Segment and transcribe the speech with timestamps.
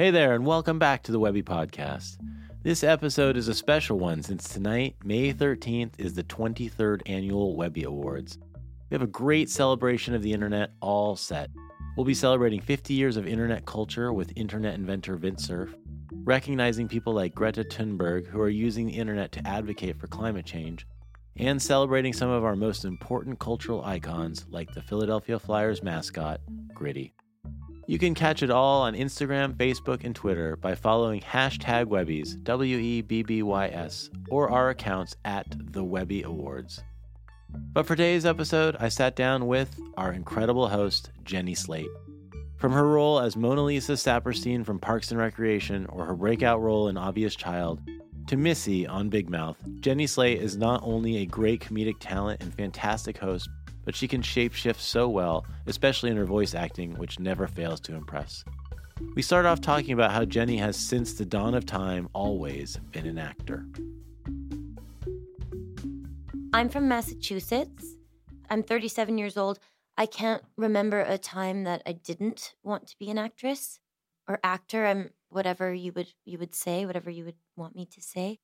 [0.00, 2.16] Hey there, and welcome back to the Webby Podcast.
[2.62, 7.82] This episode is a special one since tonight, May 13th, is the 23rd annual Webby
[7.82, 8.38] Awards.
[8.88, 11.50] We have a great celebration of the internet all set.
[11.98, 15.74] We'll be celebrating 50 years of internet culture with internet inventor Vint Cerf,
[16.24, 20.86] recognizing people like Greta Thunberg who are using the internet to advocate for climate change,
[21.36, 26.40] and celebrating some of our most important cultural icons like the Philadelphia Flyers mascot,
[26.72, 27.12] Gritty.
[27.90, 32.78] You can catch it all on Instagram, Facebook, and Twitter by following hashtag Webbys, W
[32.78, 36.84] E B B Y S, or our accounts at the Webby Awards.
[37.72, 41.90] But for today's episode, I sat down with our incredible host, Jenny Slate.
[42.58, 46.86] From her role as Mona Lisa Saperstein from Parks and Recreation or her breakout role
[46.86, 47.80] in Obvious Child,
[48.28, 52.54] to Missy on Big Mouth, Jenny Slate is not only a great comedic talent and
[52.54, 53.48] fantastic host,
[53.84, 57.94] but she can shapeshift so well, especially in her voice acting, which never fails to
[57.94, 58.44] impress.
[59.14, 63.06] We start off talking about how Jenny has, since the dawn of time, always been
[63.06, 63.66] an actor.
[66.52, 67.96] I'm from Massachusetts.
[68.50, 69.58] I'm 37 years old.
[69.96, 73.78] I can't remember a time that I didn't want to be an actress
[74.28, 74.86] or actor.
[74.86, 78.38] I'm whatever you would you would say, whatever you would want me to say.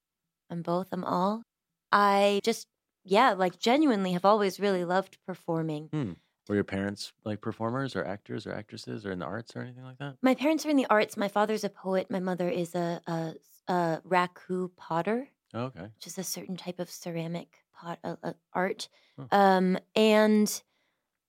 [0.50, 0.88] I'm both.
[0.92, 1.42] I'm all.
[1.90, 2.66] I just
[3.06, 5.88] yeah, like genuinely have always really loved performing.
[5.92, 6.12] Hmm.
[6.48, 9.82] Were your parents like performers or actors or actresses or in the arts or anything
[9.84, 10.16] like that?
[10.22, 11.16] My parents are in the arts.
[11.16, 12.10] My father's a poet.
[12.10, 13.34] My mother is a a,
[13.72, 15.88] a raku potter, Oh, okay.
[15.94, 18.88] which is a certain type of ceramic pot uh, uh, art.
[19.32, 20.62] Um, and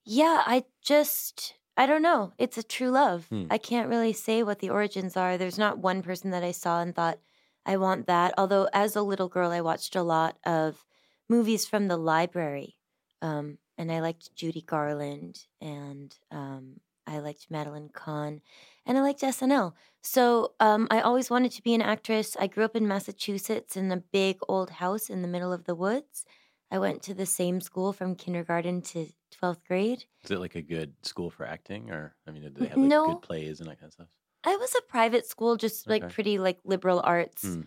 [0.05, 2.33] yeah, I just I don't know.
[2.37, 3.27] It's a true love.
[3.29, 3.45] Hmm.
[3.49, 5.37] I can't really say what the origins are.
[5.37, 7.19] There's not one person that I saw and thought
[7.65, 8.33] I want that.
[8.37, 10.85] Although as a little girl, I watched a lot of
[11.29, 12.75] movies from the library.
[13.21, 18.41] Um, and I liked Judy Garland and um, I liked Madeline Kahn
[18.85, 19.73] and I liked SNL.
[20.03, 22.35] So um, I always wanted to be an actress.
[22.39, 25.75] I grew up in Massachusetts in a big old house in the middle of the
[25.75, 26.25] woods.
[26.69, 29.07] I went to the same school from kindergarten to
[29.41, 30.05] 12th grade.
[30.23, 32.89] Is it like a good school for acting, or I mean, do they have like
[32.89, 33.05] No.
[33.05, 34.07] good plays and that kind of stuff?
[34.43, 37.43] I was a private school, just like pretty like liberal arts.
[37.43, 37.61] Hmm.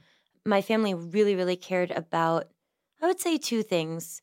[0.44, 2.48] My family really, really cared about,
[3.00, 4.22] I would say, two things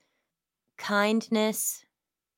[0.78, 1.86] kindness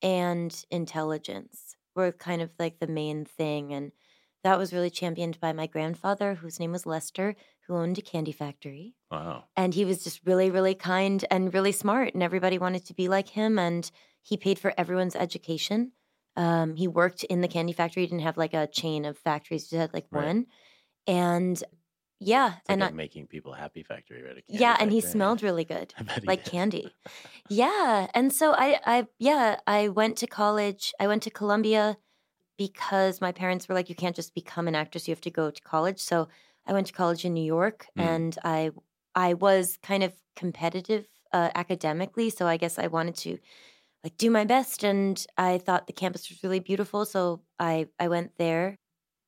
[0.01, 3.73] and intelligence were kind of like the main thing.
[3.73, 3.91] And
[4.43, 7.35] that was really championed by my grandfather, whose name was Lester,
[7.67, 8.95] who owned a candy factory.
[9.11, 9.49] Wow.
[9.57, 12.13] And he was just really, really kind and really smart.
[12.13, 13.59] And everybody wanted to be like him.
[13.59, 13.89] And
[14.23, 15.93] he paid for everyone's education.
[16.35, 18.03] Um, he worked in the candy factory.
[18.03, 20.35] He didn't have like a chain of factories, he had like Right.
[20.35, 20.47] one.
[21.07, 21.63] And
[22.19, 24.43] yeah, It's like and I, making people happy factory, right?
[24.47, 26.43] Yeah, and he smelled really good, I bet he like did.
[26.43, 26.97] candy.
[27.49, 30.93] Yeah, and so I, I, yeah, I went to college.
[30.99, 31.97] I went to Columbia
[32.57, 35.51] because my parents were like, you can't just become an actress; you have to go
[35.51, 35.99] to college.
[35.99, 36.29] So
[36.67, 38.19] I went to college in New York, Mm.
[38.23, 38.71] and I,
[39.15, 42.29] I was kind of competitive uh, academically.
[42.31, 43.39] So I guess I wanted to
[44.03, 47.05] like do my best, and I thought the campus was really beautiful.
[47.05, 48.77] So I, I went there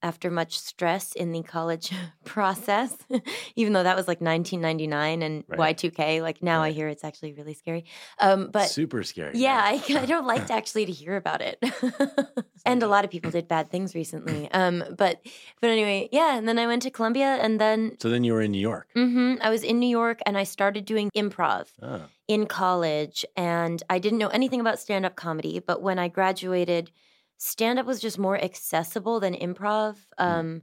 [0.04, 1.92] after much stress in the college
[2.26, 2.96] process,
[3.56, 5.76] even though that was like 1999 and Right.
[5.78, 6.22] Y2K.
[6.22, 7.86] Like now I hear it's actually really scary.
[8.20, 9.38] Um, but super scary.
[9.38, 9.62] yeah.
[9.64, 11.58] I, I don't like to actually to hear about it.
[12.66, 14.50] and a lot of people did bad things recently.
[14.62, 15.22] Um, but
[15.62, 16.38] but anyway, yeah.
[16.38, 18.88] And then I went to Columbia, and then So then you were in New York.
[18.94, 23.82] hmm I was in New York, and I started doing improv Oh, in college and
[23.90, 26.92] I didn't know anything about stand up comedy, but when I graduated,
[27.42, 29.98] stand up was just more accessible than improv.
[30.18, 30.62] Um,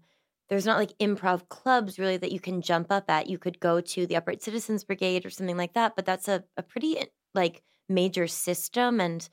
[0.48, 3.26] there's not like improv clubs really that you can jump up at.
[3.26, 6.44] You could go to the Upright Citizens Brigade or something like that, but that's a,
[6.56, 7.02] a pretty
[7.34, 9.00] like major system.
[9.00, 9.28] And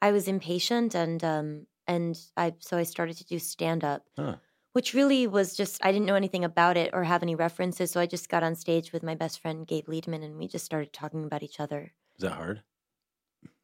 [0.00, 4.36] I was impatient and um, and I so I started to do stand up Huh.
[4.72, 8.00] which really was just I didn't know anything about it or have any references, so
[8.00, 10.92] I just got on stage with my best friend Gabe Liedman and we just started
[10.92, 11.92] talking about each other.
[12.16, 12.62] is that hard?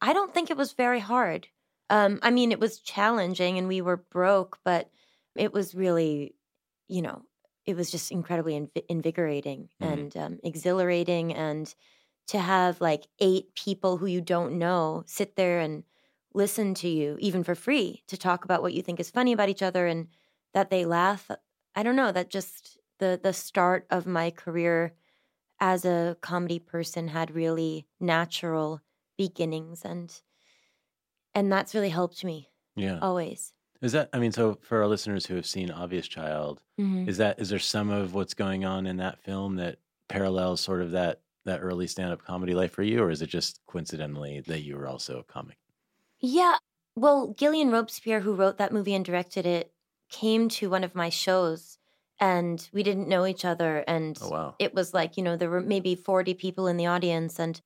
[0.01, 1.47] I don't think it was very hard.
[1.89, 4.89] Um, I mean, it was challenging and we were broke, but
[5.35, 6.35] it was really,
[6.87, 7.23] you know,
[7.65, 10.03] it was just incredibly inv- invigorating Mhm.
[10.03, 11.73] and um, exhilarating and
[12.27, 15.83] to have like eight people who you don't know sit there and
[16.33, 19.49] listen to you, even for free, to talk about what you think is funny about
[19.49, 20.07] each other and
[20.53, 21.29] that they laugh.
[21.75, 24.95] I don't know, that just the the start of my career
[25.59, 28.81] as a comedy person had really natural
[29.17, 30.21] beginnings and
[31.35, 33.01] and that's really helped me Yeah.
[33.01, 33.53] always.
[33.81, 37.07] Is that I mean, so for our listeners who have seen Obvious Child, Mhm.
[37.07, 40.81] is that is there some of what's going on in that film that parallels sort
[40.81, 44.41] of that that early stand up comedy life for you, or is it just coincidentally
[44.41, 45.59] that you were also a comic?
[46.19, 46.57] Yeah.
[46.95, 49.73] Well, Gillian Robespierre, who wrote that movie and directed it,
[50.09, 51.77] came to one of my shows
[52.19, 53.83] and we didn't know each other.
[53.87, 54.59] And Oh wow.
[54.59, 57.39] it was like, you know, there were maybe 40 people in the audience.
[57.39, 57.59] And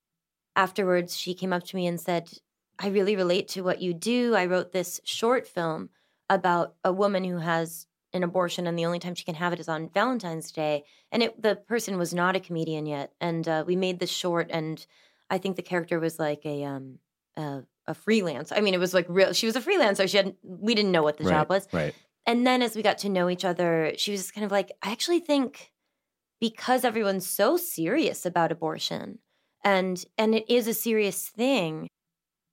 [0.55, 2.31] afterwards, she came up to me and said,
[2.79, 4.35] I really relate to what you do.
[4.35, 5.89] I wrote this short film
[6.29, 9.59] about a woman who has an abortion, and the only time she can have it
[9.59, 10.83] is on Valentine's Day.
[11.11, 13.13] And it, the person was not a comedian yet.
[13.19, 14.85] And uh, we made this short, and
[15.29, 16.99] I think the character was like a, um,
[17.35, 18.51] a, a freelance.
[18.51, 19.33] I mean, it was like real.
[19.33, 20.07] She was a freelancer.
[20.07, 21.67] She had we didn't know what the right, job was.
[21.71, 21.95] Right.
[22.25, 24.71] And then as we got to know each other, she was just kind of like,
[24.83, 25.71] I actually think
[26.41, 29.19] because everyone's so serious about abortion
[29.63, 31.87] and and it is a serious thing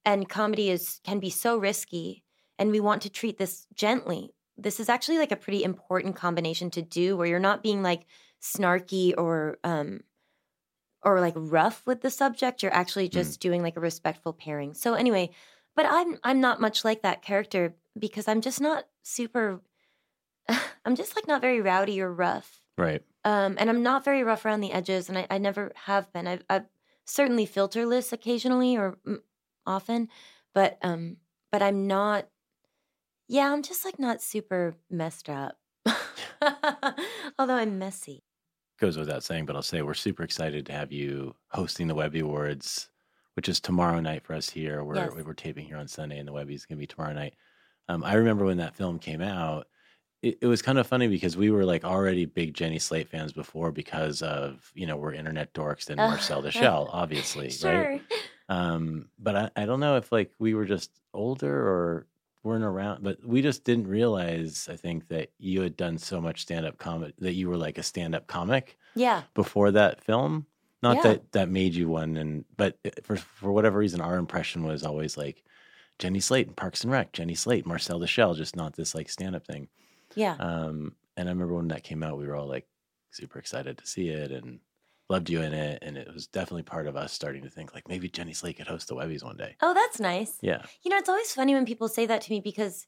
[0.04, 2.24] and comedy is can be so risky
[2.58, 4.34] and we want to treat this gently.
[4.56, 8.06] This is actually like a pretty important combination to do where you're not being like
[8.40, 10.00] snarky or um
[11.02, 12.62] or like rough with the subject.
[12.62, 14.74] You're actually just doing like a respectful pairing.
[14.74, 15.30] So anyway,
[15.76, 19.60] but I'm I'm not much like that character because I'm just not super
[20.84, 22.60] I'm just like not very rowdy or rough.
[22.76, 23.02] Right.
[23.24, 26.26] Um, and I'm not very rough around the edges, and I, I never have been.
[26.26, 26.66] I've, I've
[27.06, 29.18] certainly filterless occasionally or mm,
[29.66, 30.08] often,
[30.54, 31.16] but um,
[31.52, 32.28] but I'm not.
[33.28, 35.56] Yeah, I'm just like not super messed up.
[37.38, 38.22] Although I'm messy.
[38.78, 42.20] Goes without saying, but I'll say we're super excited to have you hosting the Webby
[42.20, 42.88] Awards,
[43.34, 44.82] which is tomorrow night for us here.
[44.82, 45.12] We're Yes.
[45.24, 47.34] we're taping here on Sunday, and the Webby's gonna be tomorrow night.
[47.88, 49.68] Um, I remember when that film came out.
[50.22, 53.32] It, it was kind of funny because we were like already big Jenny Slate fans
[53.32, 57.70] before because of you know we're internet dorks and Marcel the Shell, obviously, Sure.
[57.82, 58.02] right?
[58.48, 62.06] Um, but I, I don't know if like we were just older or
[62.42, 66.42] weren't around, but we just didn't realize, I think, that you had done so much
[66.42, 69.22] stand up comedy that you were like a stand up comic Yeah.
[69.34, 70.46] before that film.
[70.82, 71.02] Not Yeah.
[71.04, 75.16] that that made you one, and but for for whatever reason, our impression was always
[75.16, 75.42] like
[75.98, 79.34] Jenny Slate and Parks and Rec, Jenny Slate, Marcel the just not this like stand
[79.34, 79.68] up thing.
[80.14, 80.36] Yeah.
[80.38, 82.66] Um, and I remember when that came out, we were all like
[83.10, 84.58] super excited to see it and
[85.14, 87.88] loved you in it, and it was definitely part of us starting to think like
[87.88, 89.52] maybe Jenny Slate could host the Webbys one day.
[89.62, 90.32] oh, that's nice.
[90.42, 92.86] Yeah, You know, it's always funny when people say that to me because,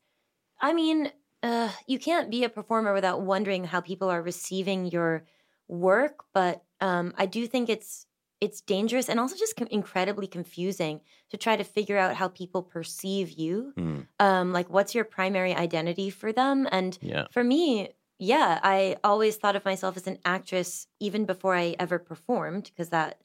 [0.61, 0.99] I mean,
[1.43, 5.25] uh, you can't be a performer without wondering how people are receiving your
[5.69, 6.25] work.
[6.35, 8.07] But um, I do think it's
[8.39, 11.01] it's dangerous and also just com- incredibly confusing
[11.31, 13.73] to try to figure out how people perceive you.
[13.79, 16.69] Mm, Um, like, what's your primary identity for them?
[16.71, 21.55] And yeah, for me, yeah, I always thought of myself as an actress even before
[21.55, 23.21] I ever performed because that,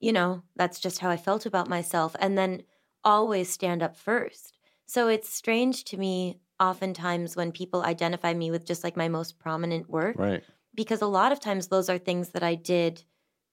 [0.00, 2.16] you know, that's just how I felt about myself.
[2.20, 2.62] And then
[3.04, 4.58] always stand up first.
[4.86, 9.38] So it's strange to me oftentimes when people identify me with just like my most
[9.38, 10.44] prominent work right.
[10.74, 13.04] because a lot of times those are things that I did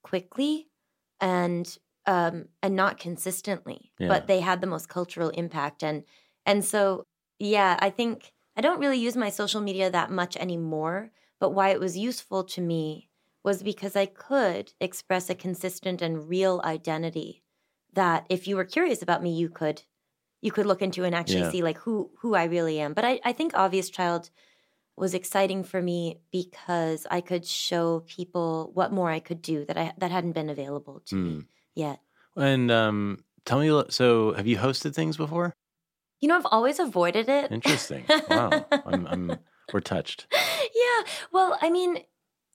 [0.03, 0.68] quickly
[1.21, 4.09] and um and not consistently Yeah.
[4.09, 6.03] but they had the most cultural impact and
[6.46, 7.03] and so
[7.39, 11.69] yeah I think I don't really use my social media that much anymore but why
[11.69, 13.09] it was useful to me
[13.43, 17.43] was because I could express a consistent and real identity
[17.93, 19.83] that if you were curious about me you could
[20.41, 21.51] you could look into and actually Yeah.
[21.51, 24.31] see like who who I really am but I I think obvious child
[24.97, 29.77] was exciting for me because I could show people what more I could do that
[29.77, 31.47] I that hadn't been available to me Mm.
[31.75, 32.01] yet.
[32.35, 35.53] And um, tell me, so have you hosted things before?
[36.19, 37.51] You know, I've always avoided it.
[37.51, 38.05] Interesting.
[38.29, 39.39] Wow, I'm, I'm
[39.74, 40.27] we're touched.
[40.33, 41.03] yeah.
[41.31, 42.00] Well, I mean,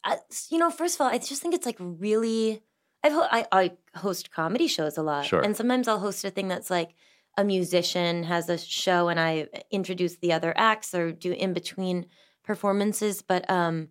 [0.05, 0.17] I,
[0.51, 2.63] you know, first of all, I just think it's like really.
[3.05, 5.41] I've I, I host comedy shows a lot, Sure.
[5.41, 6.95] and sometimes I'll host a thing that's like
[7.37, 12.07] a musician has a show, and I introduce the other acts or do in between
[12.45, 13.23] performances.
[13.23, 13.89] But um,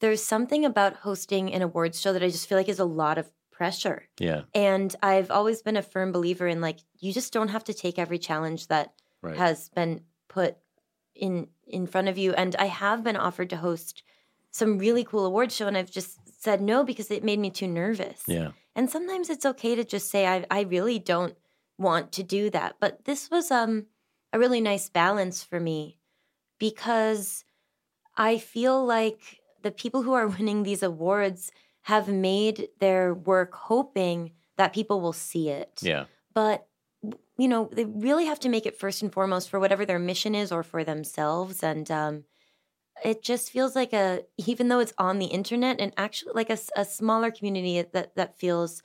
[0.00, 3.18] there's something about hosting an awards show that I just feel like is a lot
[3.18, 4.08] of pressure.
[4.18, 7.74] Yeah, And I've always been a firm believer in like you just don't have to
[7.74, 9.36] take every challenge that right.
[9.36, 10.56] has been put
[11.14, 12.32] in in front of you.
[12.34, 14.02] And I have been offered to host
[14.50, 17.68] some really cool award show, and I've just said no because it made me too
[17.68, 18.22] nervous.
[18.26, 21.36] yeah, And sometimes it's okay to just say I I really don't
[21.78, 22.76] want to do that.
[22.80, 23.86] But this was um
[24.32, 25.98] a really nice balance for me
[26.58, 27.44] because
[28.16, 31.50] I feel like the people who are winning these awards
[31.82, 35.80] have made their work hoping that people will see it.
[35.82, 36.04] Yeah.
[36.34, 36.66] But
[37.38, 40.34] you know, they really have to make it first and foremost for whatever their mission
[40.34, 42.24] is or for themselves and um
[43.04, 46.84] it just feels like a even though it's on the internet and actually like a
[46.84, 48.82] smaller community that that feels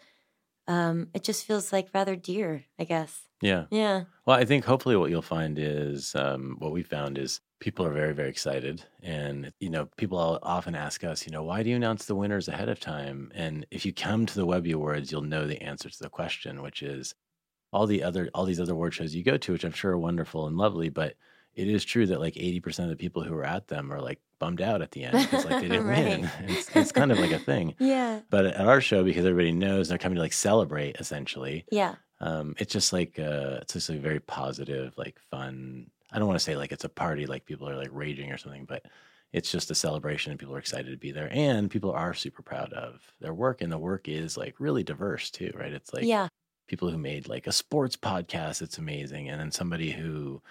[0.68, 3.28] um it just feels like rather dear, I guess.
[3.42, 3.68] Yeah.
[3.70, 4.06] Yeah.
[4.26, 7.94] Well, I think hopefully what you'll find is um, what we found is people are
[7.94, 8.86] very, very excited.
[9.02, 12.48] And, you know, people often ask us, you know, why do you announce the winners
[12.48, 13.32] ahead of time?
[13.36, 16.62] And if you come to the Webby Awards, you'll know the answer to the question,
[16.62, 17.16] which is
[17.78, 19.98] all the other, all these other award shows you go to, which I'm sure are
[20.00, 21.16] wonderful and lovely, but
[21.54, 24.20] it is true that like 80% of the people who are at them are like
[24.40, 26.30] bummed out at the end because like they didn't win.
[26.48, 27.76] It's, it's kind of like a thing.
[27.80, 28.22] Yeah.
[28.30, 31.96] But at our show, because everybody knows they're coming to like celebrate essentially, Yeah.
[32.20, 35.88] um, it's just like uh, it's just a very positive, like fun.
[36.12, 38.38] I don't want to say like it's a party, like people are like raging or
[38.38, 38.84] something, but
[39.34, 42.42] it's just a celebration and people are excited to be there, and people are super
[42.42, 45.74] proud of their work, and the work is like really diverse too, right?
[45.74, 46.28] It's like yeah.
[46.68, 50.42] People who made like a sports podcast, it's amazing, and then somebody who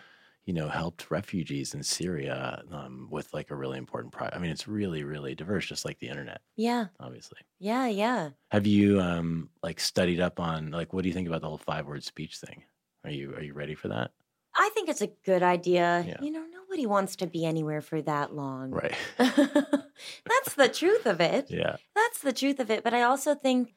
[0.45, 4.37] you know helped refugees in Syria um, with like a really important project.
[4.37, 6.87] I mean, it's really really diverse, just like the internet, Yeah.
[7.01, 7.39] obviously.
[7.59, 7.87] Yeah.
[7.89, 8.31] Yeah.
[8.51, 11.59] Have you um like studied up on like what do you think about the whole
[11.59, 12.63] five word speech thing?
[13.05, 14.13] Are you are you ready for that?
[14.59, 16.05] I think it's a good idea.
[16.09, 16.17] Yeah.
[16.23, 18.71] You know, nobody wants to be anywhere for that long.
[18.71, 18.95] Right.
[19.19, 21.47] That's the truth of it.
[21.51, 21.77] yeah.
[21.95, 22.83] That's the truth of it.
[22.85, 23.75] But I also think,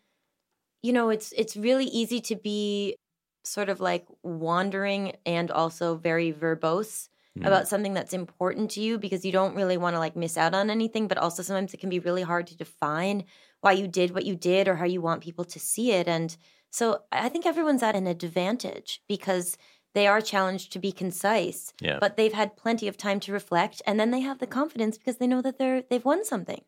[0.81, 2.95] you know, it's it's really easy to be
[3.43, 7.45] sort of like wandering and also very verbose Mm.
[7.45, 10.55] about something that's important to you because you don't really want to like miss out
[10.55, 11.07] on anything.
[11.07, 13.23] But also sometimes it can be really hard to define
[13.61, 16.07] why you did what you did or how you want people to see it.
[16.07, 16.35] And
[16.71, 19.57] so I think everyone's at an advantage because
[19.93, 21.99] they are challenged to be concise, Yeah.
[22.01, 25.17] but they've had plenty of time to reflect and then they have the confidence because
[25.17, 26.63] they know that they're they've won something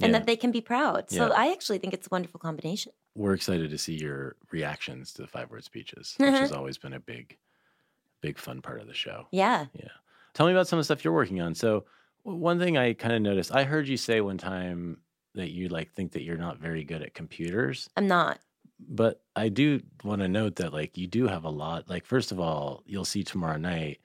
[0.00, 0.18] and Yeah.
[0.18, 1.10] that they can be proud.
[1.10, 1.34] So Yeah.
[1.36, 2.92] I actually think it's a wonderful combination.
[3.16, 6.58] We're excited to see your reactions to the five word speeches, which has mm-hmm.
[6.58, 7.36] always been a big
[8.20, 9.26] big fun part of the show.
[9.30, 9.66] Yeah.
[9.74, 9.88] Yeah.
[10.34, 11.54] Tell me about some of the stuff you're working on.
[11.54, 11.84] So
[12.22, 14.98] one thing I kind of noticed, I heard you say one time
[15.34, 17.88] that you like think that you're not very good at computers.
[17.96, 18.38] I'm not.
[18.78, 21.88] but I do want to note that like you do have a lot.
[21.88, 24.00] Like first of all, you'll see tomorrow night.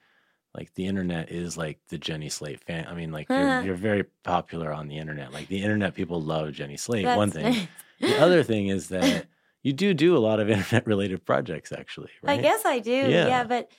[0.54, 2.86] Like the internet is like the Jenny Slate fan.
[2.86, 5.32] I mean, like you're, you're very popular on the internet.
[5.32, 7.06] Like the internet people love Jenny Slate.
[7.06, 7.44] One thing.
[7.44, 7.66] nice.
[8.02, 9.26] The other thing is that
[9.62, 11.72] you do do a lot of internet related projects.
[11.72, 12.38] Actually, right?
[12.38, 12.90] I guess I do.
[12.90, 13.26] Yeah.
[13.28, 13.44] Yeah.
[13.44, 13.70] but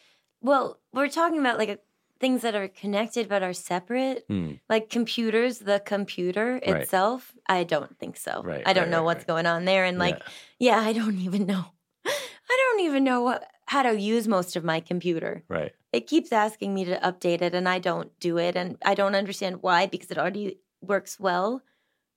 [0.41, 1.79] well, we're talking about like a,
[2.19, 4.23] things that are connected but are separate.
[4.29, 4.53] Hmm.
[4.69, 6.81] Like computers, the computer Right.
[6.81, 7.33] itself.
[7.47, 8.41] I don't think so.
[8.43, 9.83] Right, I don't right, know what's going on there.
[9.85, 10.19] And like,
[10.59, 10.77] Yeah.
[10.77, 11.65] yeah, I don't even know.
[12.05, 15.43] I don't even know what how to use most of my computer.
[15.49, 15.71] right.
[15.93, 19.15] It keeps asking me to update it and I don't do it and I don't
[19.15, 21.61] understand why because it already works well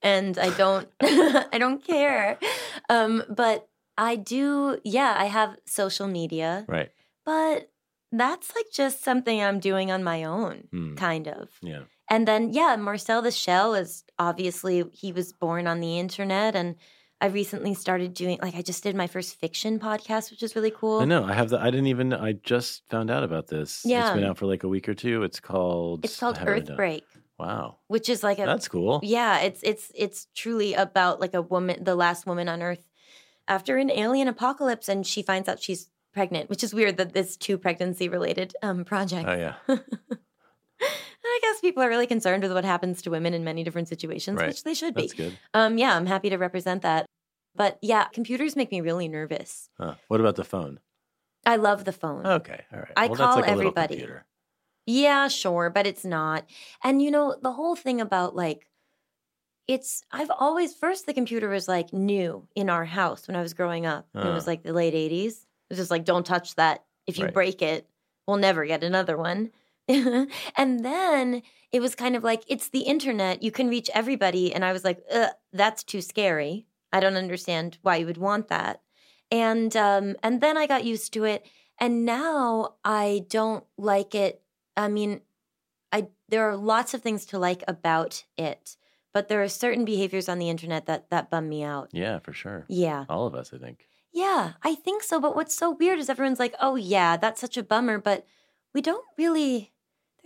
[0.02, 2.38] and I don't I don't care.
[2.90, 6.90] Um but I do yeah, I have social media, Right.
[7.24, 7.70] but
[8.12, 10.94] that's like just something I'm doing on my own Hmm.
[10.94, 11.48] kind of.
[11.62, 11.82] Yeah.
[12.08, 16.76] And then yeah, Marcel the Shell is obviously he was born on the internet and
[17.20, 20.70] I recently started doing like I just did my first fiction podcast, which is really
[20.70, 21.00] cool.
[21.00, 21.24] I know.
[21.24, 21.58] I have the.
[21.58, 22.12] I didn't even.
[22.12, 23.80] I just found out about this.
[23.86, 24.08] Yeah.
[24.08, 25.22] It's been out for like a week or two.
[25.22, 26.04] It's called.
[26.04, 27.04] It's called Earthbreak,
[27.38, 27.76] Wow.
[27.88, 29.00] which is like a That's cool.
[29.02, 32.88] Yeah, it's it's it's truly about like a woman, the last woman on Earth,
[33.46, 37.36] after an alien apocalypse, and she finds out she's pregnant, which is weird that this
[37.36, 39.28] two pregnancy related um project.
[39.28, 39.54] Oh yeah.
[41.28, 44.38] I guess people are really concerned with what happens to women in many different situations,
[44.38, 44.48] Right.
[44.48, 45.02] which they should be.
[45.02, 45.38] That's good.
[45.54, 47.06] Um, yeah, I'm happy to represent that.
[47.54, 49.68] But yeah, computers make me really nervous.
[49.78, 49.94] Huh.
[50.08, 50.78] What about the phone?
[51.44, 52.26] I love the phone.
[52.26, 52.64] Okay.
[52.72, 52.92] All right.
[52.96, 54.06] I well, call like everybody.
[54.86, 56.48] Yeah, sure, but it's not.
[56.82, 58.66] And you know, the whole thing about like
[59.66, 63.54] it's I've always first the computer was like new in our house when I was
[63.54, 64.08] growing up.
[64.20, 64.46] It was Uh.
[64.46, 65.42] like the late 80s.
[65.68, 66.84] It was just like don't touch that.
[67.06, 67.32] If you Right.
[67.32, 67.88] break it,
[68.26, 69.50] we'll never get another one.
[69.88, 74.64] and then it was kind of like it's the internet, you can reach everybody and
[74.64, 75.00] I was like,
[75.52, 76.66] that's too scary.
[76.92, 78.82] I don't understand why you would want that.
[79.30, 81.46] And um and then I got used to it
[81.80, 84.42] and now I don't like it
[84.76, 85.20] I mean,
[85.92, 88.76] I there are lots of things to like about it,
[89.12, 91.90] but there are certain behaviors on the internet that that bum me out.
[91.92, 92.64] Yeah, for sure.
[92.68, 93.04] Yeah.
[93.08, 93.86] All of us, I think.
[94.12, 97.56] Yeah, I think so, but what's so weird is everyone's like, "Oh yeah, that's such
[97.56, 98.26] a bummer," but
[98.72, 99.72] we don't really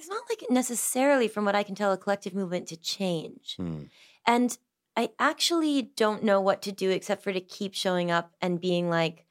[0.00, 3.56] there's not like necessarily from what I can tell a collective movement to change.
[3.56, 3.82] Hmm.
[4.26, 4.56] And
[4.96, 8.88] I actually don't know what to do except for to keep showing up and being
[8.88, 9.26] like,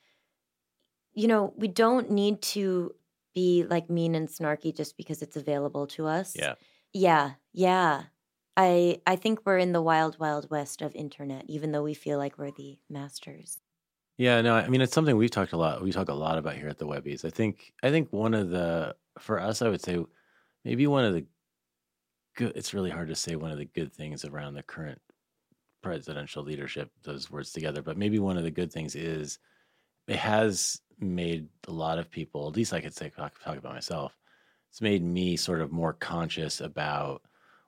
[1.14, 2.94] you know, we don't need to
[3.40, 6.36] be like mean and snarky just because it's available to us.
[6.36, 6.56] Yeah.
[6.94, 7.32] Yeah.
[7.54, 8.04] Yeah.
[8.58, 12.18] I I think we're in the wild, wild west of internet, even though we feel
[12.18, 13.58] like we're the masters.
[14.18, 15.82] Yeah, no, I mean it's something we've talked a lot.
[15.82, 17.24] We talk a lot about here at the Webbys.
[17.24, 20.04] I think I think one of the for us, I would say
[20.66, 21.26] maybe one of the
[22.36, 22.52] good.
[22.56, 25.00] It's really hard to say one of the good things around the current
[25.82, 26.92] presidential leadership.
[27.04, 29.40] Those words together, but maybe one of the good things is
[30.08, 32.48] it has made a lot of people.
[32.50, 34.18] At least I could say talk, talk about myself.
[34.70, 37.24] It's made me sort of more conscious about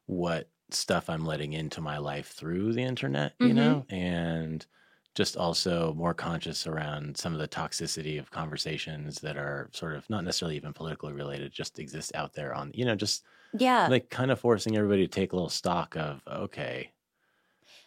[0.05, 3.35] what stuff I'm letting into my life through the internet.
[3.39, 3.55] You Mhm.
[3.55, 4.65] know, and
[5.15, 10.09] just also more conscious around some of the toxicity of conversations that are sort of
[10.09, 13.89] not necessarily even politically related, just exist out there on, you know, just Yeah.
[13.89, 16.93] like kind of forcing everybody to take a little stock of, okay.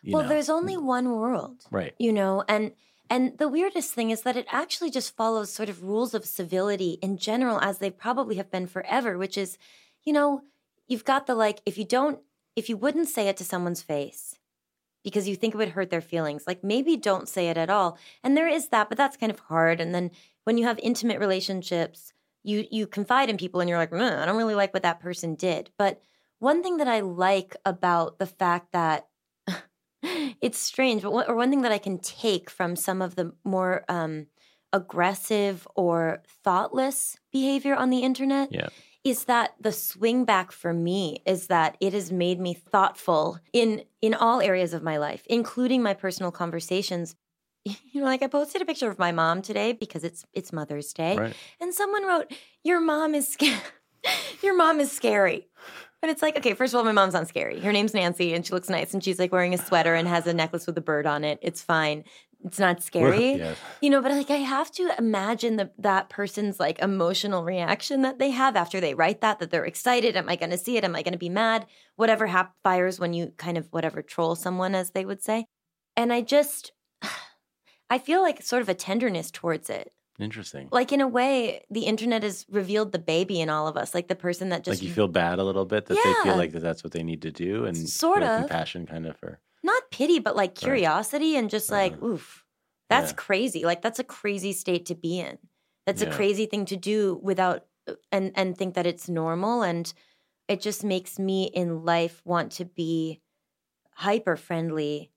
[0.03, 1.69] you well, know, there's only one world.
[1.71, 1.97] right.
[1.99, 2.75] you know and
[3.11, 6.99] and the weirdest thing is that it actually just follows sort of rules of civility
[7.03, 9.59] in general as they probably have been forever which is
[10.05, 10.43] you know
[10.87, 12.21] you've got the like if you don't
[12.57, 14.39] if you wouldn't say it to someone's face
[15.03, 17.99] because you think it would hurt their feelings like maybe don't say it at all.
[18.23, 19.81] And there is that but that's kind of hard.
[19.81, 20.11] And then
[20.45, 24.27] when you have intimate relationships you you confide in people and you're like "Mm, i
[24.27, 25.71] don't really like what that person did.
[25.79, 26.01] But
[26.39, 29.07] one thing that i like about the fact that
[30.41, 33.33] it's strange, but one, or one thing that I can take from some of the
[33.45, 34.27] more um,
[34.73, 38.69] aggressive or thoughtless behavior on the internet Yeah.
[39.03, 43.85] is that the swing back for me is that it has made me thoughtful in
[44.03, 47.15] in all areas of my life, including my personal conversations.
[47.93, 50.93] You know, like I posted a picture of my mom today because it's it's Mother's
[50.93, 51.37] Day, Right.
[51.61, 52.31] and someone wrote,
[52.63, 53.63] "Your mom is sca-
[54.43, 55.49] your mom is scary."
[56.05, 57.59] But it's like, okay, first of all, my mom's not scary.
[57.61, 60.27] Her name's Nancy, and she looks nice, and she's like wearing a sweater and has
[60.27, 61.39] a necklace with a bird on it.
[61.41, 62.05] It's fine.
[62.45, 63.55] It's not scary, Yeah.
[63.81, 64.03] you know.
[64.03, 68.55] But like, I have to imagine the, that person's like emotional reaction that they have
[68.55, 69.39] after they write that.
[69.39, 70.15] That they're excited.
[70.15, 70.85] Am I going to see it?
[70.85, 71.65] Am I going to be mad?
[71.97, 75.47] Whatever hap- fires when you kind of whatever troll someone, as they would say.
[75.97, 76.73] And I just,
[77.89, 80.69] I feel like sort of a tenderness towards it Interesting.
[80.71, 84.09] like in a way the internet has revealed the baby in all of us like
[84.09, 86.53] the person that just like you feel bad a little bit that they feel like
[86.53, 88.37] that that's what they need to do and Sort of.
[88.37, 92.07] compassion kind of for not pity but like curiosity and just like Uh-huh.
[92.07, 92.45] oof
[92.91, 93.17] that's Yeah.
[93.17, 95.39] crazy like that's a crazy state to be in
[95.87, 99.93] that's a crazy thing to do without uh, and and think that it's normal and
[100.49, 103.21] it just makes me in life want to be
[103.95, 105.11] hyper friendly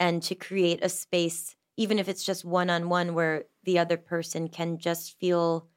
[0.00, 3.96] and to create a space even if it's just one on one where the other
[3.96, 5.68] person can just feel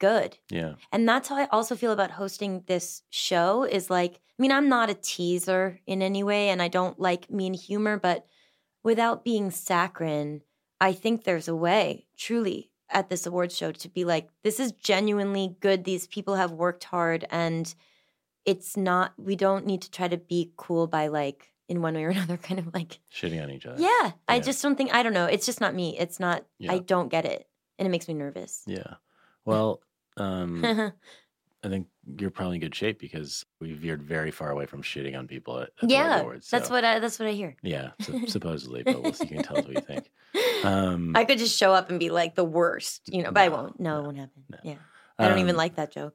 [0.00, 4.42] good yeah And that's how I also feel about hosting this show is like, I
[4.42, 8.26] mean, I'm not a teaser in any way and I don't like mean humor, but
[8.82, 10.42] without being saccharine,
[10.80, 14.72] I think there's a way, truly, at this awards show to be like, this is
[14.72, 15.84] genuinely good.
[15.84, 17.74] These people have worked hard and
[18.44, 22.04] it's not, we don't need to try to be cool by like, in one way
[22.04, 24.40] or another, kind of like, shitting on each other yeah, I Yeah.
[24.40, 25.26] just don't think, I don't know.
[25.26, 25.96] It's just not me.
[25.98, 26.72] It's not, Yeah.
[26.72, 27.46] I don't get it.
[27.78, 28.62] And it makes me nervous.
[28.66, 28.94] yeah
[29.46, 29.80] well
[30.18, 30.62] um
[31.64, 31.86] i think
[32.18, 35.58] you're probably in good shape because we veered very far away from shitting on people
[35.60, 37.54] at, at yeah, Awards, that's what I, that's what I hear.
[37.62, 40.10] yeah su- supposedly but we'll see you can tell us what you think
[40.64, 43.48] um I could just show up and be like the worst, you know, but I
[43.48, 43.78] won't.
[43.80, 44.42] No, no, it won't happen.
[44.50, 44.58] no.
[44.62, 44.74] Yeah.
[45.18, 46.14] I don't even um, like that joke.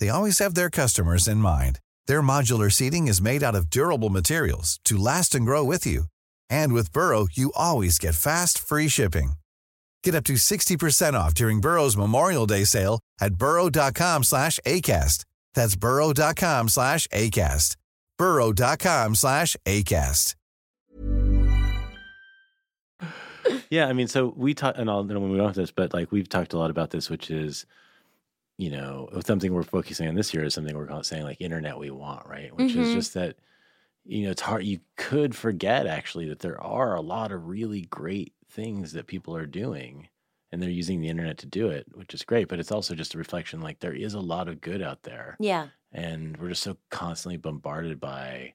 [0.00, 1.78] they always have their customers in mind.
[2.06, 6.04] Their modular seating is made out of durable materials to last and grow with you.
[6.50, 9.34] And with Burrow, you always get fast, free shipping.
[10.02, 15.24] Get up to 60% off during Burrow's Memorial Day sale at burrow.com slash ACAST.
[15.54, 17.76] That's burrow.com slash ACAST.
[18.18, 20.34] burrow.com slash ACAST.
[23.70, 26.12] Yeah, I mean, so we talked, and I'll and when we into this, but like
[26.12, 27.66] we've talked a lot about this, which is,
[28.58, 31.90] you know, something we're focusing on this year is something we're saying like internet we
[31.90, 32.54] want, right?
[32.54, 32.92] Which is Mhm.
[32.92, 33.38] just that,
[34.04, 34.64] you know, it's hard.
[34.64, 39.36] You could forget actually that there are a lot of really great things that people
[39.36, 40.08] are doing,
[40.52, 42.48] and they're using the internet to do it, which is great.
[42.48, 45.38] But it's also just a reflection like there is a lot of good out there,
[45.38, 45.70] yeah.
[45.92, 48.54] and we're just so constantly bombarded by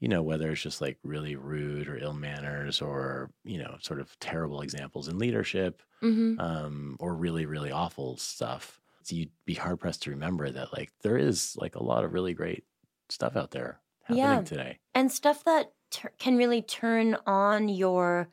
[0.00, 4.00] you know, whether it's just like really rude or ill manners or, you know, sort
[4.00, 8.81] of terrible examples in leadership hmm um, or really, really awful stuff.
[9.10, 12.34] You'd be hard pressed to remember that like there is like a lot of really
[12.34, 12.64] great
[13.08, 14.42] stuff out there happening Yeah.
[14.42, 14.78] today.
[14.94, 15.72] and stuff that
[16.18, 18.28] can really turn on your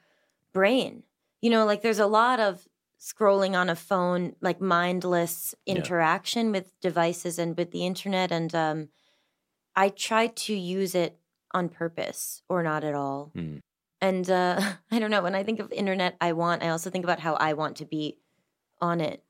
[0.54, 1.04] brain.
[1.42, 2.68] You know, like there's a lot of
[3.00, 5.76] scrolling on a phone, like mindless Yeah.
[5.76, 8.32] interaction with devices and with the internet.
[8.32, 8.90] And um,
[9.76, 11.18] I try to use it
[11.54, 13.32] on purpose or not at all.
[13.36, 13.60] Mm.
[14.02, 14.60] And uh,
[14.92, 17.36] I don't know, when I think of internet, I want, I also think about how
[17.36, 18.18] I want to be
[18.82, 19.24] on it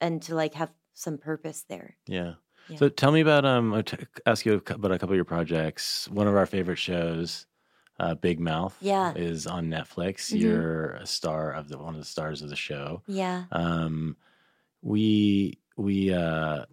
[0.00, 1.96] and to like have some purpose there.
[2.06, 2.34] Yeah.
[2.68, 2.78] Yeah.
[2.78, 3.72] So tell me about um.
[3.72, 3.84] I'll
[4.26, 6.08] ask you about a couple of your projects.
[6.08, 7.46] One of our favorite shows,
[8.00, 9.12] uh, Big Mouth, Yeah.
[9.14, 10.32] is on Netflix.
[10.32, 10.40] Mhm.
[10.40, 13.02] You're a star of the one of the stars of the show.
[13.06, 13.44] Yeah.
[13.52, 14.16] Um,
[14.82, 16.64] we we uh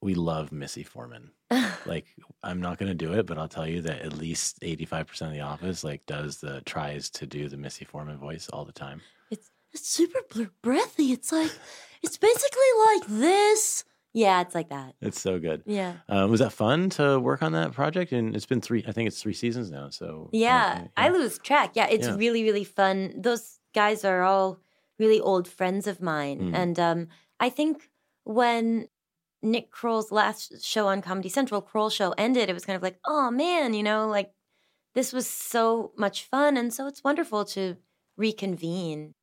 [0.00, 1.30] we love Missy Foreman.
[1.84, 2.06] Like
[2.44, 5.34] I'm not gonna do it, but I'll tell you that at least 85 percent of
[5.34, 9.00] the office like does the tries to do the Missy Foreman voice all the time.
[9.30, 11.10] It's it's super br- breathy.
[11.12, 11.50] It's like
[12.02, 13.84] it's basically like this.
[14.14, 14.94] Yeah, it's like that.
[15.00, 15.62] It's so good.
[15.64, 15.94] Yeah.
[16.08, 18.12] Um, was that fun to work on that project?
[18.12, 18.84] And it's been three.
[18.86, 19.88] I think it's three seasons now.
[19.88, 21.72] So Yeah, uh, I lose track.
[21.74, 22.16] Yeah, it's Yeah.
[22.16, 23.14] really really fun.
[23.16, 24.58] Those guys are all
[24.98, 26.54] really old friends of mine, Mm.
[26.54, 27.08] and um,
[27.40, 27.88] I think
[28.24, 28.88] when
[29.42, 32.98] Nick Kroll's last show on Comedy Central, Kroll show ended, it was kind of like,
[33.06, 34.32] oh man, you know, like
[34.94, 37.76] this was so much fun, and so it's wonderful to
[38.18, 39.14] reconvene.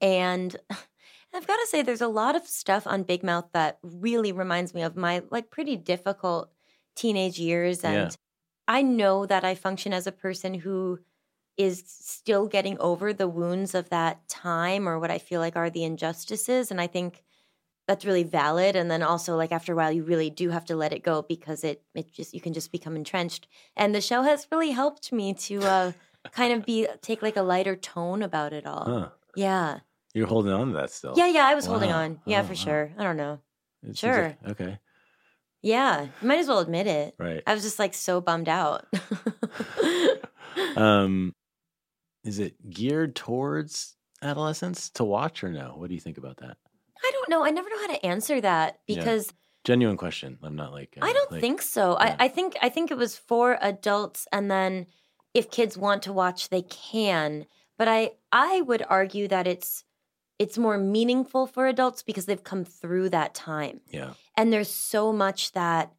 [0.00, 0.56] And
[1.34, 4.72] I've got to say, there's a lot of stuff on Big Mouth that really reminds
[4.74, 6.50] me of my like pretty difficult
[6.94, 8.16] teenage years, and Yeah.
[8.68, 10.98] I know that I function as a person who
[11.56, 15.70] is still getting over the wounds of that time or what I feel like are
[15.70, 16.70] the injustices.
[16.70, 17.24] And I think
[17.88, 18.76] that's really valid.
[18.76, 21.22] And then also like after a while you really do have to let it go
[21.22, 23.48] because it it just you can just become entrenched.
[23.76, 25.92] And the show has really helped me to uh
[26.32, 28.96] kind of be take like a lighter tone about it all.
[28.96, 29.10] Huh.
[29.34, 29.80] Yeah.
[30.16, 31.12] You're holding on to that still.
[31.14, 32.20] Yeah, yeah, I was holding on.
[32.24, 32.54] Yeah, Oh, for wow.
[32.54, 32.92] sure.
[32.96, 33.38] I don't know.
[33.86, 34.34] It Sure.
[34.42, 34.78] like- okay.
[35.60, 36.06] Yeah.
[36.22, 37.14] You might as well admit it.
[37.18, 37.42] Right.
[37.46, 38.86] I was just like so bummed out.
[40.76, 41.34] Um,
[42.24, 45.74] is it geared towards adolescents to watch or no?
[45.76, 46.56] What do you think about that?
[47.04, 47.44] I don't know.
[47.44, 48.96] I never know how to answer that Yeah.
[48.96, 49.32] because
[49.64, 50.38] Genuine question.
[50.42, 50.96] I'm not like.
[51.00, 51.96] uh, I don't like- think so.
[52.00, 52.16] yeah.
[52.18, 54.86] I, I think I think it was for adults, and then
[55.34, 57.46] if kids want to watch, they can.
[57.76, 59.84] But I I would argue that it's
[60.38, 64.12] it's more meaningful for adults because they've come through that time, Yeah.
[64.36, 65.92] and there's so much that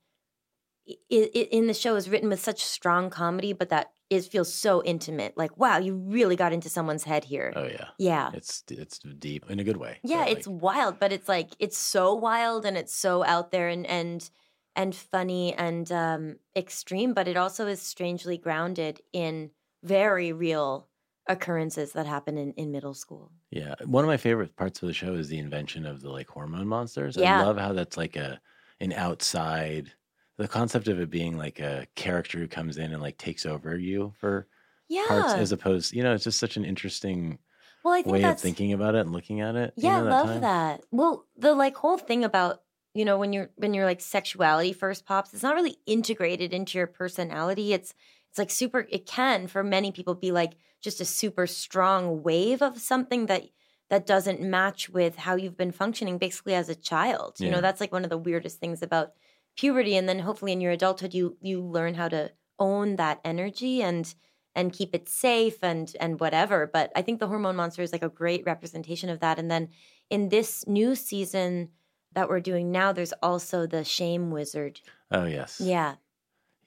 [1.10, 5.38] in the show is written with such strong comedy, but that it feels so intimate.
[5.38, 7.52] Like wow, you really got into someone's head here.
[7.56, 7.88] Oh yeah.
[7.98, 8.32] yeah.
[8.34, 10.00] It's it's deep in a good way.
[10.04, 13.68] Yeah, it's like, wild, but it's like it's so wild and it's so out there
[13.68, 14.30] and and
[14.78, 19.52] and funny and um extreme, but it also is strangely grounded in
[19.84, 20.88] very real
[21.28, 23.34] occurrences that happen in, in middle school.
[23.52, 23.76] yeah.
[23.86, 26.68] One of my favorite parts of the show is the invention of the like hormone
[26.68, 27.18] monsters.
[27.18, 27.18] Yeah.
[27.18, 28.42] I love how that's like a
[28.80, 29.94] an outside.
[30.38, 33.78] The concept of it being like a character who comes in and like takes over
[33.78, 34.48] you for
[34.90, 35.04] Yeah.
[35.04, 37.40] parts, as opposed, you know, it's just such an interesting
[37.84, 39.76] well, I think way of thinking about it and looking at it.
[39.82, 40.42] you Yeah, know, I love time.
[40.42, 40.86] that.
[40.92, 42.64] Well, the like whole thing about
[42.94, 46.78] you know when you're when your like sexuality first pops, it's not really integrated into
[46.78, 47.74] your personality.
[47.74, 47.94] It's
[48.38, 48.86] it's like super.
[48.90, 53.46] It can for many people be like just a super strong wave of something that
[53.90, 57.40] that doesn't match with how you've been functioning basically as a child.
[57.40, 59.14] You know, that's like one of the weirdest things about
[59.56, 59.96] puberty.
[59.96, 64.14] And then hopefully in your adulthood, you you learn how to own that energy and
[64.56, 66.70] and keep it safe and and whatever.
[66.72, 69.40] But I think the hormone monster is like a great representation of that.
[69.40, 69.70] And then
[70.10, 71.70] in this new season
[72.14, 74.82] that we're doing now, there's also the shame wizard.
[75.12, 75.60] Oh yes.
[75.60, 75.96] Yeah.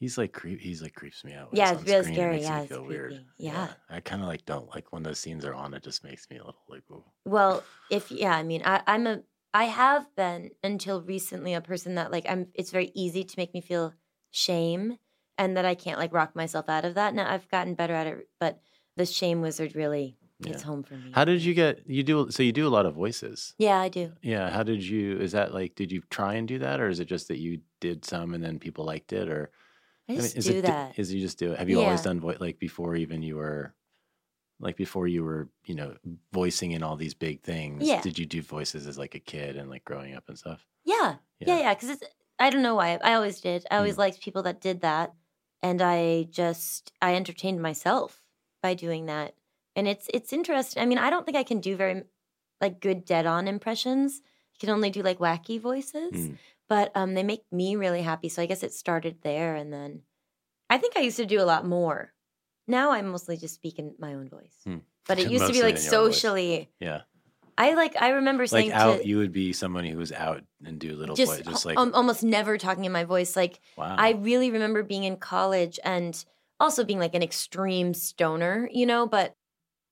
[0.00, 0.60] He's like creep.
[0.60, 1.50] He's like creeps me out.
[1.52, 2.14] Yeah, it's real screen.
[2.14, 2.30] scary.
[2.30, 3.10] It makes Yeah, me it's feel weird.
[3.10, 3.26] creepy.
[3.38, 3.68] Yeah.
[3.90, 5.74] I kind of like don't like when those scenes are on.
[5.74, 6.82] It just makes me a little like.
[6.90, 7.04] Ooh.
[7.26, 9.20] Well, if yeah, I mean, I, I'm a
[9.52, 12.46] I have been until recently a person that like I'm.
[12.54, 13.92] It's very easy to make me feel
[14.30, 14.96] shame,
[15.36, 17.14] and that I can't like rock myself out of that.
[17.14, 18.60] Now I've gotten better at it, but
[18.96, 20.58] the shame wizard really Yeah.
[20.62, 21.10] home for me.
[21.14, 21.82] How did you get?
[21.86, 22.42] You do so.
[22.42, 23.54] You do a lot of voices.
[23.58, 24.12] Yeah, I do.
[24.22, 24.48] Yeah.
[24.48, 25.18] How did you?
[25.18, 25.74] Is that like?
[25.74, 28.42] Did you try and do that, or is it just that you did some and
[28.42, 29.50] then people liked it, or
[30.18, 30.98] I just is do it, that.
[30.98, 31.58] Is you just do it?
[31.58, 33.74] Have you always done voice like before even you were,
[34.58, 35.94] like before you were you know
[36.32, 37.86] voicing in all these big things?
[37.86, 38.00] Yeah.
[38.02, 40.66] Did you do voices as like a kid and like growing up and stuff?
[40.84, 41.16] Yeah.
[41.40, 42.02] Yeah, yeah, because it's
[42.38, 42.98] I don't know why.
[43.02, 43.66] I always did.
[43.70, 43.98] I always Mm.
[43.98, 45.12] liked people that did that.
[45.62, 48.22] And I just I entertained myself
[48.62, 49.34] by doing that.
[49.76, 50.82] And it's it's interesting.
[50.82, 52.02] I mean, I don't think I can do very
[52.60, 54.20] like good dead on impressions.
[54.54, 56.12] You can only do like wacky voices.
[56.12, 56.36] Mm.
[56.70, 58.30] But um they make me really happy.
[58.30, 60.02] So I guess it started there and then
[60.70, 62.14] I think I used to do a lot more
[62.70, 64.54] now I mostly just speak in my own voice.
[64.64, 64.78] Hmm.
[65.06, 66.70] But it used to be like socially.
[66.78, 67.02] Yeah.
[67.58, 68.00] I like.
[68.00, 70.96] I remember Like saying out, to you would be someone who was out and do
[70.96, 73.36] little just, just like al- almost never talking in my voice.
[73.36, 73.96] Like wow.
[73.98, 76.24] I really remember being in college and
[76.58, 79.06] also being like an extreme stoner, you know.
[79.06, 79.34] But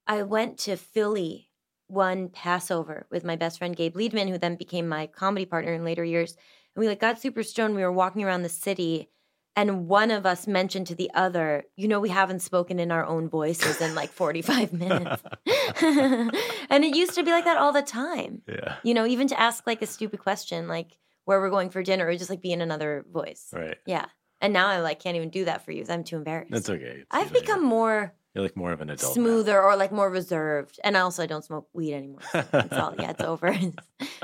[0.06, 1.50] I went to Philly
[1.88, 5.84] one Passover with my best friend Gabe Liedman, who then became my comedy partner in
[5.84, 6.36] later years.
[6.78, 7.74] And we like got super stoned.
[7.74, 9.08] We were walking around the city,
[9.56, 13.04] and one of us mentioned to the other, "You know, we haven't spoken in our
[13.04, 15.20] own voices in like forty five minutes."
[15.82, 18.42] and it used to be like that all the time.
[18.46, 18.76] yeah.
[18.84, 22.06] You know, even to ask like a stupid question, like where we're going for dinner,
[22.06, 23.48] or just like be in another voice.
[23.52, 23.78] Right.
[23.84, 24.06] Yeah.
[24.40, 26.52] And now I like can't even do that for you I'm too embarrassed.
[26.52, 26.98] That's okay.
[27.00, 29.16] It's I've become more You're like more of an adult.
[29.16, 29.22] now.
[29.22, 30.78] smoother or like more reserved.
[30.84, 32.20] And also I don't smoke weed anymore.
[32.30, 33.48] So it's all yeah, it's over.
[33.52, 33.72] I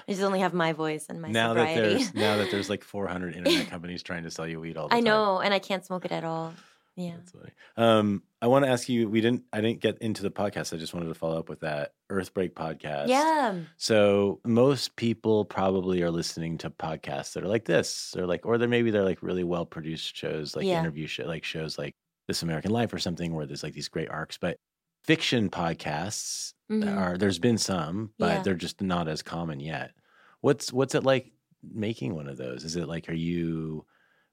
[0.09, 1.95] just only have my voice and my now that sobriety.
[1.95, 4.95] there's now that there's like 400 internet companies trying to sell you weed all the
[4.95, 5.05] I time.
[5.05, 6.53] know, and I can't smoke it at all.
[6.97, 7.17] Yeah.
[7.77, 9.09] Um, I want to ask you.
[9.09, 9.43] We didn't.
[9.53, 10.73] I didn't get into the podcast.
[10.73, 13.09] I just wanted to follow up with that Earthbreak podcast.
[13.09, 13.57] Yeah.
[13.79, 18.59] So most people probably are listening to podcasts that are like this, or like, or
[18.59, 20.79] they're maybe they're like really well produced shows, like Yeah.
[20.79, 21.97] interview show, like shows like
[22.29, 24.39] This American Life or something, where there's like these great arcs.
[24.39, 24.59] But
[25.05, 26.99] fiction podcasts Mhm.
[26.99, 28.45] are there's been some, but Yeah.
[28.45, 29.93] they're just not as common yet.
[30.41, 31.33] What's what's it like
[31.63, 32.65] making one of those?
[32.65, 33.87] Is it like are you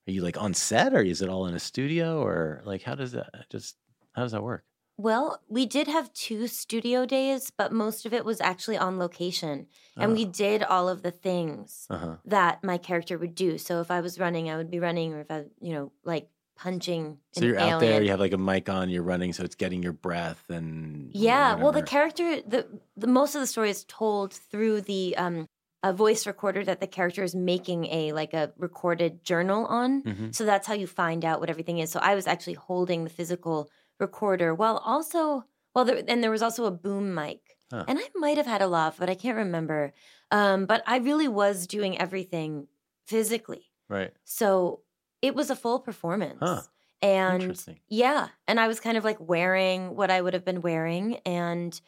[0.08, 2.96] are you like on set, or is it all in a studio, or like how
[2.96, 3.78] does that just
[4.14, 4.66] how does that work?
[4.98, 9.68] Well, we did have two studio days, but most of it was actually on location.
[10.00, 12.18] And we did all of the things uh huh.
[12.26, 13.58] that my character would do.
[13.58, 16.30] So if I was running, I would be running, or if I, you know, like
[16.62, 17.20] punching.
[17.34, 19.82] So you're out there, you have like a mic on, you're running, so it's getting
[19.84, 24.34] your breath and Yeah, well, the character, the the most of the story is told
[24.34, 25.46] through the um
[25.84, 30.06] a voice recorder that the character is making a like a recorded journal on.
[30.06, 30.32] Mhm.
[30.32, 31.92] So that's how you find out what everything is.
[31.92, 33.70] So I was actually holding the physical
[34.00, 35.44] recorder while also
[35.76, 37.88] well, there, and there was also a boom mic, Huh.
[37.88, 39.94] and I might have had a laugh, but I can't remember.
[40.30, 42.68] Um, but I really was doing everything
[43.08, 43.72] physically.
[43.90, 44.14] right.
[44.26, 44.84] So
[45.22, 46.40] it was a full performance.
[46.42, 46.62] Huh.
[47.04, 47.80] And Interesting.
[47.90, 51.80] yeah, and I was kind of like wearing what I would have been wearing and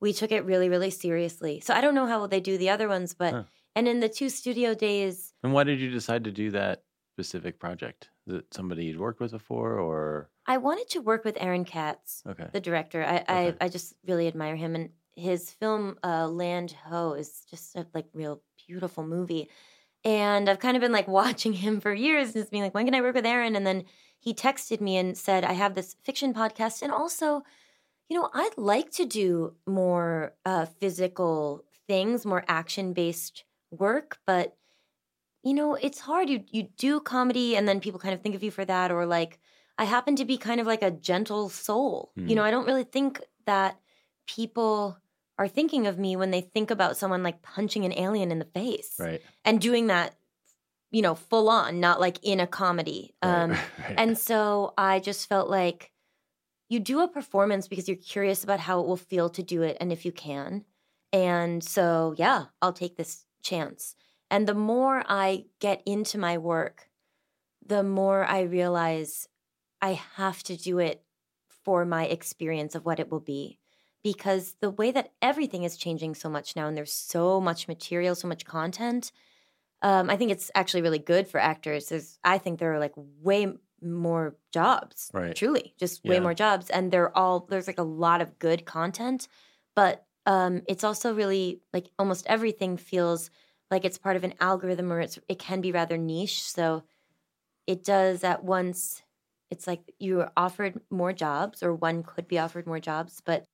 [0.00, 1.60] we took it really really seriously.
[1.60, 3.42] So I don't know how they do the other ones, but Huh.
[3.76, 6.82] and in the two studio days, And why did you decide to do that
[7.14, 8.10] specific project?
[8.26, 12.22] Is it somebody you'd worked with before, or I wanted to work with Aaron Katz,
[12.26, 12.48] okay?
[12.52, 13.04] the director.
[13.04, 13.56] I Okay.
[13.60, 17.86] I, I just really admire him and his film uh, Land Ho is just a
[17.94, 19.48] like real beautiful movie.
[20.06, 22.86] And I've kind of been like watching him for years and just being like, when
[22.86, 23.56] can I work with Aaron?
[23.56, 23.84] And then
[24.18, 26.80] he texted me and said, I have this fiction podcast.
[26.80, 27.42] And also,
[28.08, 34.18] you know, I'd like to do more uh, physical things, more action based work.
[34.26, 34.56] But,
[35.42, 36.30] you know, it's hard.
[36.30, 38.92] You, you do comedy and then people kind of think of you for that.
[38.92, 39.40] Or like,
[39.76, 42.12] I happen to be kind of like a gentle soul.
[42.16, 42.46] You know, Mm.
[42.46, 43.78] I don't really think that
[44.26, 44.98] people
[45.38, 48.44] are thinking of me when they think about someone like punching an alien in the
[48.46, 49.20] face Right.
[49.44, 50.14] and doing that
[50.90, 53.14] you know full on not like in a comedy.
[53.22, 53.94] Right, um right.
[53.98, 55.90] and so i just felt like
[56.68, 59.76] you do a performance because you're curious about how it will feel to do it
[59.80, 60.64] and if you can.
[61.12, 63.94] And so yeah i'll take this chance.
[64.30, 66.88] And the more i get into my work
[67.64, 69.28] the more i realize
[69.82, 71.02] i have to do it
[71.64, 73.58] for my experience of what it will be
[74.06, 78.14] because the way that everything is changing so much now and there's so much material
[78.14, 79.10] so much content
[79.82, 82.94] um, i think it's actually really good for actors there's i think there are like
[82.96, 85.34] way more jobs Right.
[85.34, 89.28] truly just way more jobs and they're all there's like a lot of good content
[89.74, 93.30] but um, it's also really like almost everything feels
[93.70, 96.84] like it's part of an algorithm or it's it can be rather niche so
[97.66, 99.02] it does at once
[99.50, 103.44] it's like you are offered more jobs or one could be offered more jobs but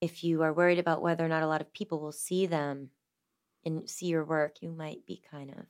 [0.00, 2.90] if you are worried about whether or not a lot of people will see them
[3.64, 5.66] and see your work you might be kind of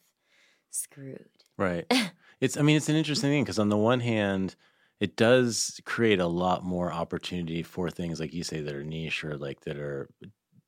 [0.70, 1.86] screwed Right.
[2.40, 4.54] It's I mean it's an interesting thing because on the one hand
[5.00, 9.24] it does create a lot more opportunity for things like you say that are niche
[9.24, 10.08] or like that are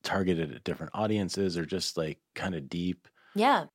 [0.03, 3.07] targeted at different audiences or just like kind of deep.
[3.33, 3.67] yeah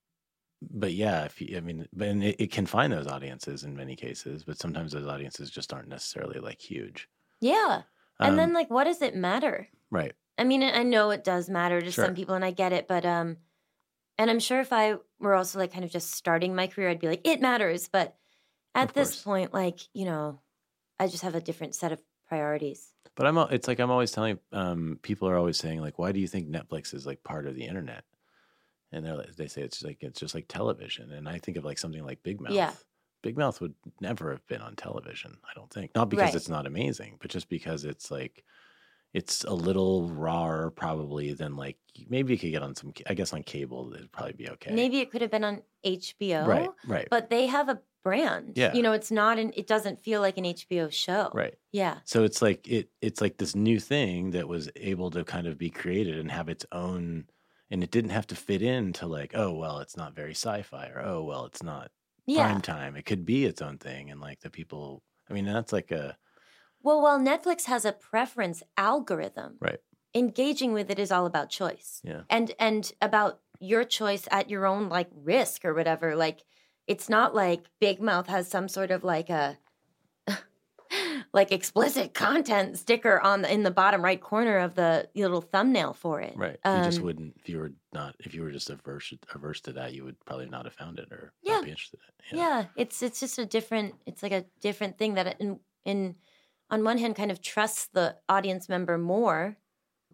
[0.62, 3.76] But yeah, if you, I mean, but and it, it can find those audiences in
[3.76, 7.08] many cases, but sometimes those audiences just aren't necessarily like huge.
[7.40, 7.82] yeah
[8.20, 11.48] and Um, then like what does it matter right, I mean, I know it does
[11.48, 12.04] matter to Sure.
[12.04, 13.38] some people, and I get it, but um,
[14.18, 16.98] and I'm sure if I were also like kind of just starting my career, I'd
[17.00, 17.88] be like, it matters.
[17.88, 18.16] But
[18.74, 19.22] at Of this course.
[19.22, 20.40] point, like you know,
[20.98, 22.92] I just have a different set of priorities.
[23.14, 26.20] but I'm it's like I'm always telling um, people are always saying like, why do
[26.20, 28.04] you think Netflix is like part of the internet?
[28.92, 31.64] And they're like, they say it's like it's just like television, and I think of
[31.64, 32.52] like something like Big Mouth.
[32.52, 32.72] Yeah.
[33.22, 35.36] Big Mouth would never have been on television.
[35.44, 36.34] I don't think not because Right.
[36.34, 38.44] it's not amazing, but just because it's like
[39.12, 42.92] it's a little rawer probably than like maybe you could get on some.
[43.06, 44.74] I guess on cable it'd probably be okay.
[44.74, 46.46] Maybe it could have been on HBO.
[46.46, 46.70] Right.
[46.86, 47.08] Right.
[47.10, 48.52] But they have a brand.
[48.56, 48.74] Yeah.
[48.74, 51.30] You know, it's not an it doesn't feel like an HBO show.
[51.34, 51.54] right.
[51.72, 51.98] Yeah.
[52.04, 55.56] So it's like it it's like this new thing that was able to kind of
[55.58, 57.26] be created and have its own
[57.70, 61.00] and it didn't have to fit into like, oh well, it's not very sci-fi or
[61.04, 61.90] oh well, it's not
[62.26, 62.44] Yeah.
[62.48, 62.96] prime time.
[62.96, 66.16] It could be its own thing and like the people I mean that's like a
[66.82, 69.78] Well, while Netflix has a preference algorithm, right.
[70.14, 72.00] engaging with it is all about choice.
[72.04, 72.22] Yeah.
[72.30, 76.14] And and about your choice at your own like risk or whatever.
[76.16, 76.42] Like
[76.86, 79.58] it's not like Big Mouth has some sort of like a
[81.32, 85.92] like explicit content sticker on the, in the bottom right corner of the little thumbnail
[85.94, 86.34] for it.
[86.34, 86.58] Right.
[86.70, 89.72] you just Um, wouldn't if you were not if you were just averse averse to
[89.72, 91.54] that, you would probably not have found it or Yeah.
[91.54, 92.00] not be interested
[92.30, 92.38] in it.
[92.38, 93.96] Yeah, it's it's just a different.
[94.06, 96.16] It's like a different thing that in in
[96.70, 99.58] on one hand kind of trusts the audience member more,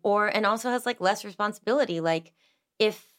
[0.02, 2.00] or and also has like less responsibility.
[2.00, 2.34] Like
[2.78, 3.14] if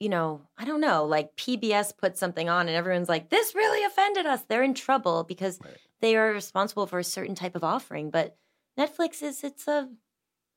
[0.00, 3.84] you know, I don't know, like PBS puts something on and everyone's like, this really
[3.84, 4.44] offended us.
[4.44, 5.78] They're in trouble because Right.
[6.00, 8.10] They are responsible for a certain type of offering.
[8.10, 8.36] But
[8.78, 9.88] Netflix is it's a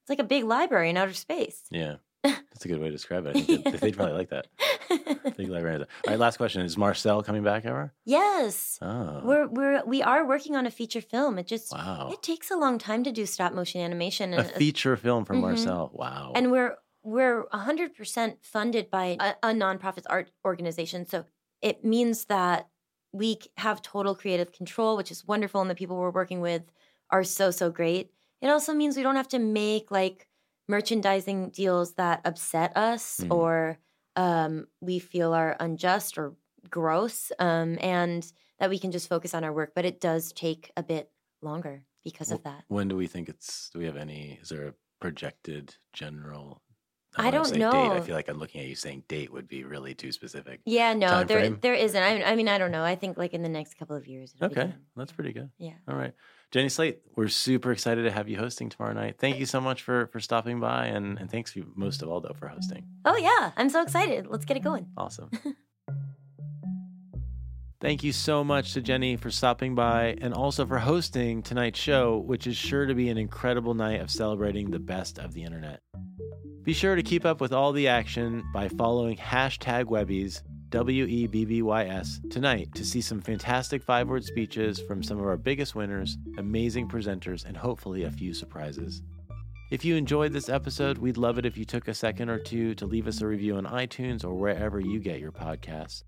[0.03, 1.63] it's like a big library in outer space.
[1.71, 1.95] Yeah.
[2.23, 3.35] That's a good way to describe it.
[3.35, 4.45] I think they'd, they'd probably like that.
[5.37, 5.77] Big library.
[5.79, 6.61] All right, last question.
[6.61, 7.93] Is Marcel coming back ever?
[8.05, 8.77] yes.
[8.81, 9.21] Oh.
[9.23, 11.39] We're we're we are working on a feature film.
[11.39, 12.09] It just Wow.
[12.11, 15.37] it takes a long time to do stop motion animation, a and feature film from
[15.37, 15.41] Mhm.
[15.41, 15.89] Marcel.
[15.93, 16.33] Wow.
[16.35, 21.07] and we're we're hundred percent funded by a, a nonprofit art organization.
[21.07, 21.25] So
[21.61, 22.67] it means that
[23.13, 26.63] we have total creative control, which is wonderful, and the people we're working with
[27.09, 28.11] are so so great.
[28.41, 30.27] It also means we don't have to make like
[30.67, 33.31] merchandising deals that upset us Mhm.
[33.31, 33.79] or
[34.15, 36.35] um, we feel are unjust or
[36.69, 39.73] gross, um, and that we can just focus on our work.
[39.75, 42.63] But it does take a bit longer because of that.
[42.67, 43.69] When do we think it's?
[43.71, 44.39] Do we have any?
[44.41, 46.61] Is there a projected general?
[47.17, 47.65] I wanna don't say Date.
[47.65, 50.61] I feel like I'm looking at you saying date would be really too specific.
[50.65, 51.57] Yeah, no, time there frame?
[51.61, 52.01] there isn't.
[52.01, 52.83] I mean, I mean, I don't know.
[52.83, 54.33] I think like in the next couple of years.
[54.35, 55.49] it'll Okay, that's pretty good.
[55.57, 55.73] Yeah.
[55.89, 56.13] All right,
[56.51, 59.17] Jenny Slate, we're super excited to have you hosting tomorrow night.
[59.19, 62.21] Thank you so much for for stopping by, and and thanks you most of all
[62.21, 62.85] though for hosting.
[63.03, 64.27] Oh yeah, I'm so excited.
[64.27, 64.87] Let's get it going.
[64.95, 65.29] Awesome.
[67.81, 72.19] Thank you so much to Jenny for stopping by and also for hosting tonight's show,
[72.19, 75.81] which is sure to be an incredible night of celebrating the best of the internet.
[76.63, 81.25] Be sure to keep up with all the action by following hashtag Webbys, W E
[81.25, 85.25] B B Y S, tonight to see some fantastic five word speeches from some of
[85.25, 89.01] our biggest winners, amazing presenters, and hopefully a few surprises.
[89.71, 92.75] If you enjoyed this episode, we'd love it if you took a second or two
[92.75, 96.03] to leave us a review on iTunes or wherever you get your podcasts.